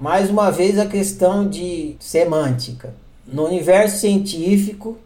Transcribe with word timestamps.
mais 0.00 0.30
uma 0.30 0.50
vez 0.50 0.78
a 0.78 0.86
questão 0.86 1.46
de 1.46 1.94
semântica. 2.00 2.94
No 3.26 3.44
universo 3.44 3.98
científico 3.98 4.96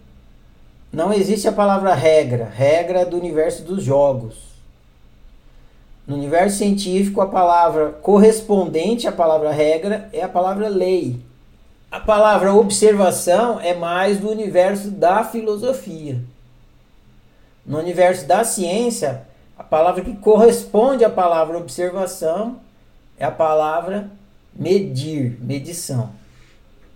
não 0.92 1.12
existe 1.12 1.48
a 1.48 1.52
palavra 1.52 1.92
regra, 1.94 2.44
regra 2.44 3.04
do 3.04 3.16
universo 3.16 3.64
dos 3.64 3.82
jogos. 3.82 4.54
No 6.06 6.14
universo 6.14 6.58
científico, 6.58 7.20
a 7.20 7.26
palavra 7.26 7.90
correspondente 8.02 9.08
à 9.08 9.12
palavra 9.12 9.50
regra 9.50 10.08
é 10.12 10.22
a 10.22 10.28
palavra 10.28 10.68
lei. 10.68 11.18
A 11.90 11.98
palavra 11.98 12.54
observação 12.54 13.58
é 13.58 13.74
mais 13.74 14.20
do 14.20 14.30
universo 14.30 14.92
da 14.92 15.24
filosofia. 15.24 16.20
No 17.66 17.78
universo 17.78 18.28
da 18.28 18.44
ciência, 18.44 19.26
a 19.58 19.64
palavra 19.64 20.04
que 20.04 20.14
corresponde 20.18 21.04
à 21.04 21.10
palavra 21.10 21.58
observação 21.58 22.60
é 23.18 23.24
a 23.24 23.30
palavra 23.30 24.08
medir, 24.56 25.38
medição. 25.40 26.10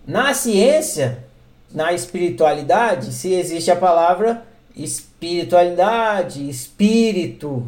Na 0.05 0.33
ciência, 0.33 1.23
na 1.71 1.93
espiritualidade, 1.93 3.13
se 3.13 3.33
existe 3.33 3.69
a 3.69 3.75
palavra 3.75 4.43
espiritualidade, 4.75 6.49
espírito. 6.49 7.67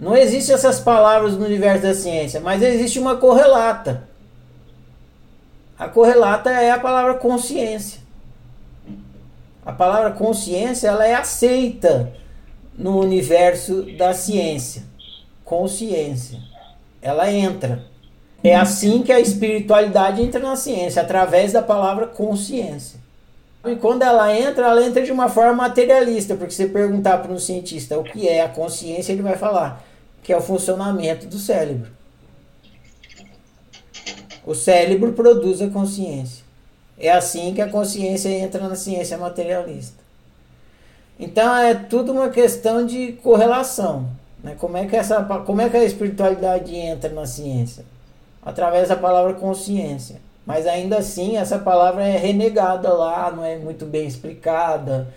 Não 0.00 0.16
existem 0.16 0.54
essas 0.54 0.80
palavras 0.80 1.36
no 1.36 1.44
universo 1.44 1.82
da 1.82 1.94
ciência, 1.94 2.40
mas 2.40 2.62
existe 2.62 2.98
uma 2.98 3.16
correlata. 3.16 4.08
A 5.78 5.88
correlata 5.88 6.50
é 6.50 6.70
a 6.70 6.78
palavra 6.78 7.14
consciência. 7.14 8.00
A 9.64 9.72
palavra 9.72 10.10
consciência 10.10 10.88
ela 10.88 11.06
é 11.06 11.14
aceita 11.14 12.12
no 12.76 12.98
universo 12.98 13.82
da 13.96 14.12
ciência. 14.12 14.82
Consciência. 15.44 16.40
Ela 17.00 17.30
entra. 17.30 17.84
É 18.44 18.56
assim 18.56 19.02
que 19.02 19.12
a 19.12 19.20
espiritualidade 19.20 20.20
entra 20.20 20.40
na 20.40 20.56
ciência, 20.56 21.00
através 21.00 21.52
da 21.52 21.62
palavra 21.62 22.06
consciência. 22.08 22.98
E 23.64 23.76
quando 23.76 24.02
ela 24.02 24.36
entra, 24.36 24.66
ela 24.66 24.84
entra 24.84 25.02
de 25.02 25.12
uma 25.12 25.28
forma 25.28 25.54
materialista, 25.54 26.34
porque 26.34 26.52
se 26.52 26.66
perguntar 26.66 27.18
para 27.18 27.32
um 27.32 27.38
cientista 27.38 27.96
o 27.96 28.02
que 28.02 28.28
é 28.28 28.42
a 28.42 28.48
consciência, 28.48 29.12
ele 29.12 29.22
vai 29.22 29.36
falar 29.36 29.84
que 30.22 30.32
é 30.32 30.36
o 30.36 30.40
funcionamento 30.40 31.26
do 31.26 31.38
cérebro. 31.38 31.90
O 34.44 34.54
cérebro 34.54 35.12
produz 35.12 35.62
a 35.62 35.68
consciência. 35.68 36.44
É 36.98 37.10
assim 37.10 37.54
que 37.54 37.60
a 37.60 37.68
consciência 37.68 38.28
entra 38.28 38.68
na 38.68 38.74
ciência 38.74 39.16
materialista. 39.16 40.02
Então 41.18 41.56
é 41.56 41.74
tudo 41.74 42.12
uma 42.12 42.30
questão 42.30 42.84
de 42.84 43.12
correlação. 43.22 44.08
Né? 44.42 44.56
Como, 44.58 44.76
é 44.76 44.86
que 44.86 44.96
essa, 44.96 45.22
como 45.22 45.60
é 45.60 45.68
que 45.68 45.76
a 45.76 45.84
espiritualidade 45.84 46.74
entra 46.74 47.10
na 47.10 47.26
ciência? 47.26 47.84
Através 48.44 48.88
da 48.88 48.96
palavra 48.96 49.34
consciência. 49.34 50.20
Mas 50.44 50.66
ainda 50.66 50.98
assim, 50.98 51.36
essa 51.36 51.58
palavra 51.58 52.02
é 52.02 52.16
renegada 52.16 52.92
lá, 52.92 53.30
não 53.30 53.44
é 53.44 53.56
muito 53.56 53.86
bem 53.86 54.06
explicada. 54.06 55.08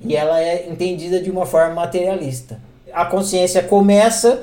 E 0.00 0.16
ela 0.16 0.40
é 0.40 0.68
entendida 0.68 1.20
de 1.20 1.30
uma 1.30 1.44
forma 1.44 1.74
materialista. 1.74 2.58
A 2.92 3.04
consciência 3.04 3.62
começa 3.62 4.42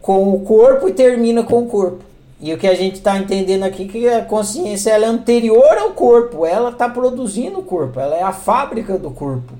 com 0.00 0.34
o 0.34 0.40
corpo 0.40 0.88
e 0.88 0.92
termina 0.92 1.42
com 1.42 1.62
o 1.62 1.66
corpo. 1.66 2.04
E 2.40 2.52
o 2.52 2.58
que 2.58 2.66
a 2.66 2.74
gente 2.74 2.96
está 2.96 3.18
entendendo 3.18 3.62
aqui 3.62 3.84
é 3.84 3.88
que 3.88 4.08
a 4.08 4.24
consciência 4.24 4.90
ela 4.90 5.06
é 5.06 5.08
anterior 5.08 5.78
ao 5.78 5.92
corpo, 5.92 6.44
ela 6.44 6.70
está 6.70 6.88
produzindo 6.88 7.60
o 7.60 7.62
corpo, 7.62 8.00
ela 8.00 8.16
é 8.16 8.22
a 8.22 8.32
fábrica 8.32 8.98
do 8.98 9.10
corpo. 9.10 9.54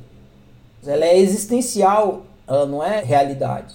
Ela 0.86 1.04
é 1.04 1.18
existencial, 1.18 2.22
ela 2.46 2.66
não 2.66 2.82
é 2.82 3.02
realidade. 3.02 3.74